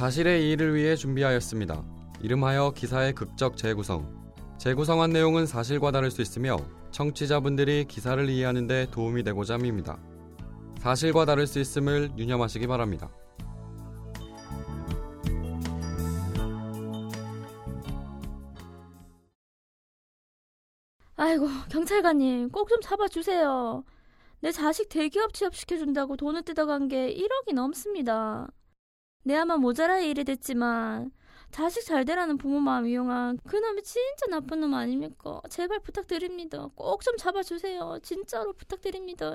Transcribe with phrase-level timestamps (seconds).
[0.00, 1.84] 사실의 이의를 위해 준비하였습니다.
[2.22, 4.32] 이름하여 기사의 극적 재구성.
[4.56, 6.56] 재구성한 내용은 사실과 다를 수 있으며
[6.90, 9.98] 청취자분들이 기사를 이해하는 데 도움이 되고자 합니다.
[10.78, 13.10] 사실과 다를 수 있음을 유념하시기 바랍니다.
[21.16, 23.84] 아이고, 경찰관님, 꼭 좀 잡아주세요.
[24.40, 28.48] 내 자식 대기업 취업시켜준다고 돈을 뜯어간 게 1억이 넘습니다.
[29.22, 31.10] 내 아마 모자랄 일이 됐지만
[31.50, 35.40] 자식 잘 되라는 부모 마음 이용한 그놈이 진짜 나쁜 놈 아닙니까?
[35.50, 36.68] 제발 부탁드립니다.
[36.74, 37.98] 꼭 좀 잡아주세요.
[38.02, 39.32] 진짜로 부탁드립니다.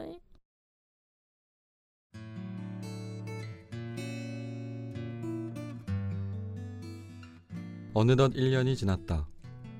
[7.93, 9.27] 어느덧 1년이 지났다.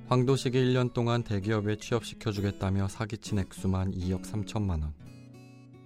[0.07, 4.93] 황도식이 1년 동안 대기업에 취업시켜주겠다며 사기친 액수만 2억 3천만 원.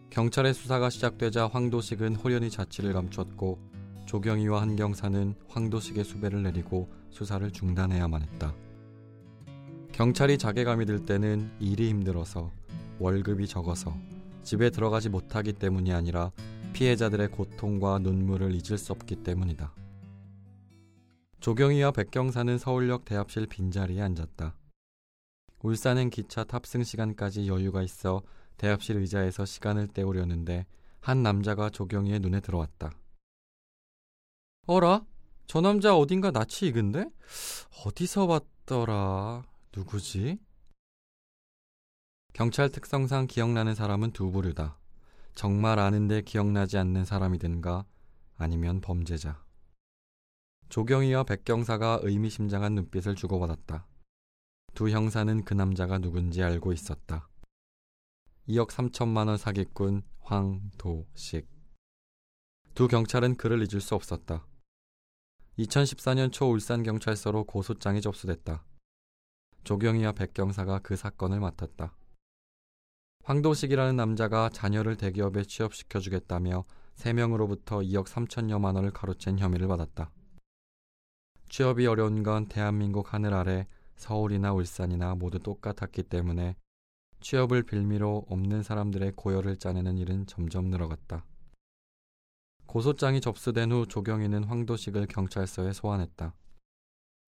[0.09, 3.68] 경찰의 수사가 시작되자 황도식은 호련히 자취를 감췄고
[4.10, 8.55] 조경희와 한경사는 황도식의 수배를 내리고 수사를 중단해야만 했다.
[9.91, 12.51] 경찰이 자괴감이 들 때는 일이 힘들어서
[12.98, 13.96] 월급이 적어서
[14.41, 16.32] 집에 들어가지 못하기 때문이 아니라
[16.74, 19.76] 피해자들의 고통과 눈물을 잊을 수 없기 때문이다.
[21.40, 24.55] 조경희와 백경사는 서울역 대합실 빈자리에 앉았다.
[25.62, 28.23] 울산행 기차 탑승 시간까지 여유가 있어
[28.57, 30.66] 대합실 의자에서 시간을 때우려는데
[30.99, 32.90] 한 남자가 조경희의 눈에 들어왔다.
[34.71, 35.03] 어라?
[35.48, 37.09] 저 남자 어딘가 낯이 익은데?
[37.84, 39.41] 어디서 봤더라?
[39.76, 40.37] 누구지?
[42.34, 44.77] 경찰 특성상 기억나는 사람은 두 부류다.
[45.34, 47.84] 정말 아는데 기억나지 않는 사람이든가
[48.35, 49.43] 아니면 범죄자.
[50.70, 53.87] 조경희와 백경사가 의미심장한 눈빛을 주고받았다.
[54.76, 57.27] 두 형사는 그 남자가 누군지 알고 있었다.
[58.48, 61.48] 2억 3천만 원 사기꾼 황도식.
[62.76, 64.45] 두 경찰은 그를 잊을 수 없었다.
[65.59, 68.63] 2014년 초 울산경찰서로 고소장이 접수됐다.
[69.66, 71.94] 조경희와 백경사가 그 사건을 맡았다.
[73.25, 76.63] 황도식이라는 남자가 자녀를 대기업에 취업시켜주겠다며
[76.95, 80.11] 3명으로부터 2억 3천여만 원을 가로챈 혐의를 받았다.
[81.50, 83.67] 취업이 어려운 건 대한민국 하늘 아래
[83.97, 86.56] 서울이나 울산이나 모두 똑같았기 때문에
[87.19, 91.25] 취업을 빌미로 없는 사람들의 고열을 짜내는 일은 점점 늘어갔다.
[92.69, 96.35] 고소장이 접수된 후 조경희는 황도식을 경찰서에 소환했다.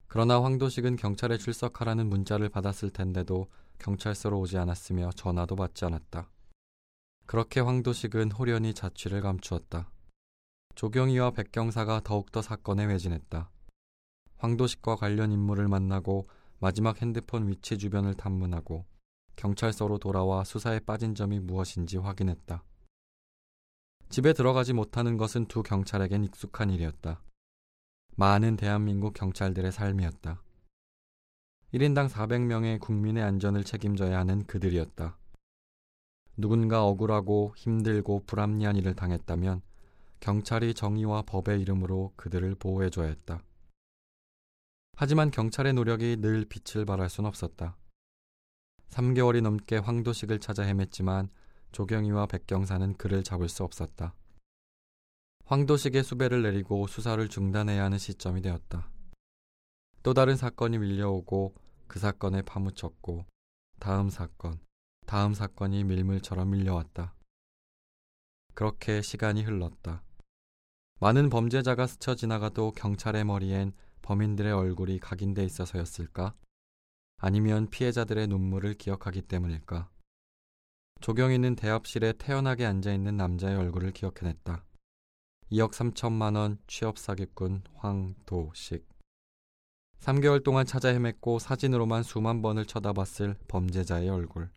[0.05, 3.47] 그러나 황도식은 경찰에 출석하라는 문자를 받았을 텐데도
[3.79, 6.29] 경찰서로 오지 않았으며 전화도 받지 않았다.
[7.25, 9.89] 그렇게 황도식은 호련히 자취를 감추었다.
[10.75, 13.49] 조경희와 백경사가 더욱더 사건에 외진했다.
[14.37, 16.29] 황도식과 관련 인물을 만나고
[16.59, 18.85] 마지막 핸드폰 위치 주변을 탐문하고
[19.37, 22.63] 경찰서로 돌아와 수사에 빠진 점이 무엇인지 확인했다.
[24.11, 27.23] 집에 들어가지 못하는 것은 두 경찰에겐 익숙한 일이었다.
[28.17, 30.43] 많은 대한민국 경찰들의 삶이었다.
[31.73, 35.17] 1인당 400명의 국민의 안전을 책임져야 하는 그들이었다.
[36.35, 39.61] 누군가 억울하고 힘들고 불합리한 일을 당했다면
[40.19, 43.41] 경찰이 정의와 법의 이름으로 그들을 보호해줘야 했다.
[44.97, 47.77] 하지만 경찰의 노력이 늘 빛을 발할 순 없었다.
[48.89, 51.29] 3개월이 넘게 황도식을 찾아 헤맸지만
[51.71, 54.13] 조경희와 백경사는 그를 잡을 수 없었다.
[55.45, 58.89] 황도식의 수배를 내리고 수사를 중단해야 하는 시점이 되었다.
[60.01, 61.53] 또 다른 사건이 밀려오고
[61.87, 63.25] 그 사건에 파묻혔고
[63.79, 64.59] 다음 사건,
[65.05, 67.13] 다음 사건이 밀물처럼 밀려왔다.
[68.53, 70.03] 그렇게 시간이 흘렀다.
[71.01, 76.33] 많은 범죄자가 스쳐 지나가도 경찰의 머리엔 범인들의 얼굴이 각인돼 있어서였을까?
[77.17, 79.90] 아니면 피해자들의 눈물을 기억하기 때문일까?
[81.01, 84.63] 조경희는 대합실에 태연하게 앉아있는 남자의 얼굴을 기억해냈다.
[85.51, 88.87] 2억 3천만 원 취업 사기꾼 황도식.
[89.99, 94.51] 3개월 동안 찾아 헤맸고 사진으로만 수만 번을 쳐다봤을 범죄자의 얼굴.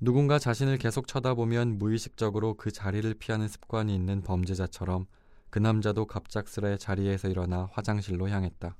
[0.00, 5.06] 누군가 자신을 계속 쳐다보면 무의식적으로 그 자리를 피하는 습관이 있는 범죄자처럼
[5.50, 8.76] 그 남자도 갑작스레 자리에서 일어나 화장실로 향했다.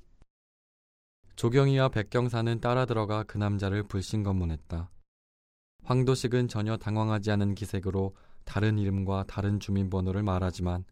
[1.35, 4.89] 조경희와 백경사는 따라 들어가 그 남자를 불신검문했다.
[5.83, 8.15] 황도식은 전혀 당황하지 않은 기색으로
[8.45, 10.85] 다른 이름과 다른 주민번호를 말하지만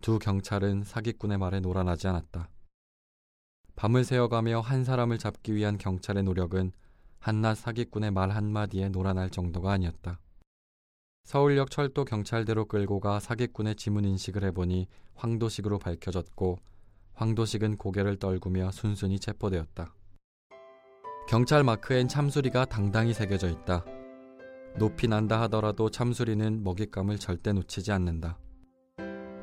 [0.00, 2.48] 두 경찰은 사기꾼의 말에 노란하지 않았다.
[3.76, 6.72] 밤을 새어가며 한 사람을 잡기 위한 경찰의 노력은
[7.18, 10.18] 한낱 사기꾼의 말 한마디에 노란할 정도가 아니었다.
[11.24, 16.58] 서울역 철도 경찰대로 끌고 가 사기꾼의 지문 인식을 해보니 황도식으로 밝혀졌고
[17.14, 19.94] 황도식은 고개를 떨구며 순순히 체포되었다.
[21.28, 23.84] 경찰 마크엔 참수리가 당당히 새겨져 있다.
[24.78, 28.38] 높이 난다 하더라도 참수리는 먹잇감을 절대 놓치지 않는다.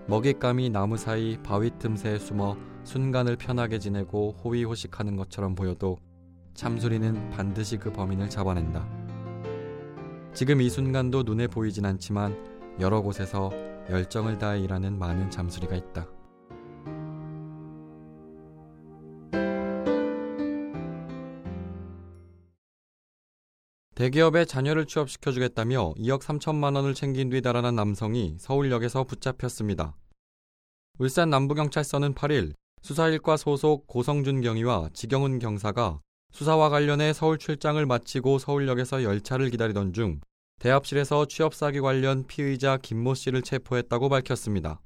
[0.08, 6.00] 먹잇감이 나무 사이 바위 틈새에 숨어 순간을 편하게 지내고 호의호식하는 것처럼 보여도
[6.56, 8.88] 참수리는 반드시 그 범인을 잡아낸다.
[10.34, 12.36] 지금 이 순간도 눈에 보이진 않지만
[12.80, 13.52] 여러 곳에서
[13.90, 16.08] 열정을 다해 일하는 많은 잠수리가 있다.
[24.00, 29.94] 대기업에 자녀를 취업시켜주겠다며 2억 3천만 원을 챙긴 뒤 달아난 남성이 서울역에서 붙잡혔습니다.
[31.00, 36.00] 울산 남부경찰서는 8일 수사 1과 소속 고성준 경위와 지경은 경사가
[36.32, 40.22] 수사와 관련해 서울 출장을 마치고 서울역에서 열차를 기다리던 중
[40.62, 44.80] 대합실에서 취업 사기 관련 피의자 김모 씨를 체포했다고 밝혔습니다.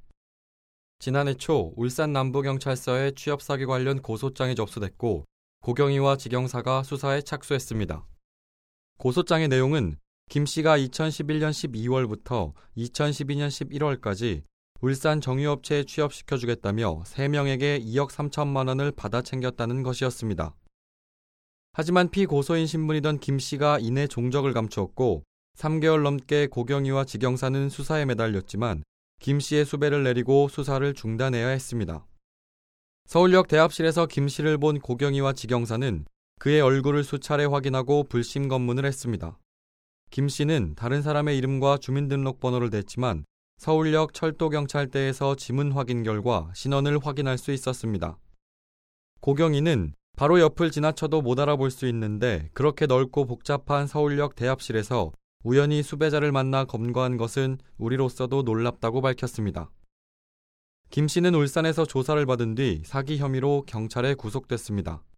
[0.98, 5.25] 지난해 초 울산 남부경찰서에 취업 사기 관련 고소장이 접수됐고
[5.62, 8.07] 고경희와 지경사가 수사에 착수했습니다.
[8.98, 9.98] 고소장의 내용은
[10.30, 14.44] 김 씨가 2011년 12월부터 2012년 11월까지
[14.81, 20.56] 울산 정유업체에 취업시켜 주겠다며 3명에게 2억 3천만 원을 받아 챙겼다는 것이었습니다.
[21.74, 25.24] 하지만 피고소인 신분이던 김 씨가 이내 종적을 감추었고
[25.57, 28.84] 3개월 넘게 고경희와 지경사는 수사에 매달렸지만
[29.22, 32.06] 김 씨의 수배를 내리고 수사를 중단해야 했습니다.
[33.06, 36.06] 서울역 대합실에서 김 씨를 본 고경희와 지경사는
[36.44, 39.40] 그의 얼굴을 수차례 확인하고 불심 검문을 했습니다.
[40.12, 43.24] 김 씨는 다른 사람의 이름과 주민등록번호를 댔지만
[43.60, 48.18] 서울역 철도경찰대에서 지문 확인 결과 신원을 확인할 수 있었습니다.
[49.22, 55.13] 고경희는 바로 옆을 지나쳐도 못 알아볼 수 있는데 그렇게 넓고 복잡한 서울역 대합실에서
[55.46, 59.72] 우연히 수배자를 만나 검거한 것은 우리로서도 놀랍다고 밝혔습니다.
[60.89, 65.04] 김 씨는 울산에서 조사를 받은 뒤 사기 혐의로 경찰에 구속됐습니다.